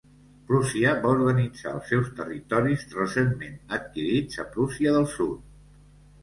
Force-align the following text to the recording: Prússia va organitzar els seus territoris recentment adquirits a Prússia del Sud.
Prússia 0.51 0.93
va 1.01 1.11
organitzar 1.17 1.73
els 1.79 1.91
seus 1.93 2.09
territoris 2.19 2.87
recentment 3.01 3.61
adquirits 3.79 4.41
a 4.45 4.49
Prússia 4.57 4.97
del 4.99 5.07
Sud. 5.15 5.47